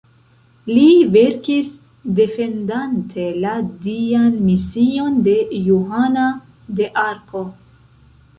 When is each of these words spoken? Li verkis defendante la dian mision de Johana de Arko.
Li 0.67 0.85
verkis 1.15 1.67
defendante 2.19 3.27
la 3.43 3.51
dian 3.85 4.33
mision 4.47 5.21
de 5.29 5.37
Johana 5.69 6.25
de 6.83 6.91
Arko. 7.05 7.45